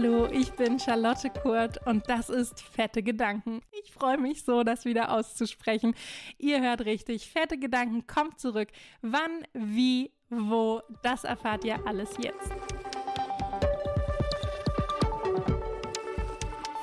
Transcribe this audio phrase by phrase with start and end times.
[0.00, 3.62] Hallo, ich bin Charlotte Kurt und das ist Fette Gedanken.
[3.82, 5.96] Ich freue mich so, das wieder auszusprechen.
[6.38, 8.68] Ihr hört richtig, Fette Gedanken kommt zurück.
[9.02, 12.52] Wann, wie, wo, das erfahrt ihr alles jetzt.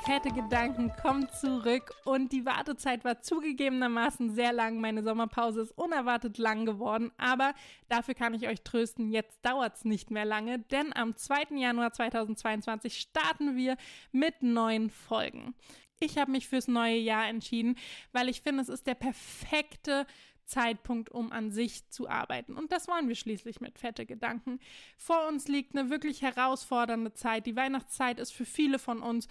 [0.06, 4.80] Fette Gedanken kommt zurück und die Wartezeit war zugegebenermaßen sehr lang.
[4.80, 7.54] Meine Sommerpause ist unerwartet lang geworden, aber
[7.88, 11.56] dafür kann ich euch trösten, jetzt dauert's nicht mehr lange, denn am 2.
[11.56, 13.76] Januar 2022 starten wir
[14.12, 15.56] mit neuen Folgen.
[15.98, 17.76] Ich habe mich fürs neue Jahr entschieden,
[18.12, 20.06] weil ich finde, es ist der perfekte
[20.46, 22.54] Zeitpunkt, um an sich zu arbeiten.
[22.54, 24.60] Und das wollen wir schließlich mit fette Gedanken.
[24.96, 27.46] Vor uns liegt eine wirklich herausfordernde Zeit.
[27.46, 29.26] Die Weihnachtszeit ist für viele von uns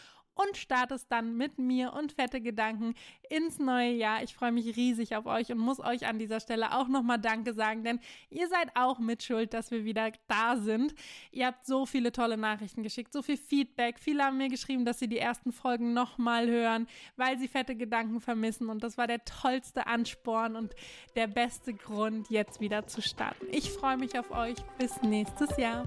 [0.48, 2.96] und startest dann mit mir und fette Gedanken
[3.30, 4.24] ins neue Jahr.
[4.24, 7.54] Ich freue mich riesig auf euch und muss euch an dieser Stelle auch nochmal Danke
[7.54, 10.94] sagen, denn ihr seid auch mit Schuld, dass wir wieder da sind.
[11.32, 14.00] Ihr habt so viele tolle Nachrichten geschickt, so viel Feedback.
[14.00, 18.20] Viele haben mir geschrieben, dass sie die ersten Folgen nochmal hören, weil sie fette Gedanken
[18.20, 20.76] vermissen und das war der tollste Ansporn und
[21.16, 23.46] der beste Grund, jetzt wieder zu starten.
[23.52, 24.56] Ich freue mich auf euch.
[24.78, 25.86] Bis nächstes Jahr.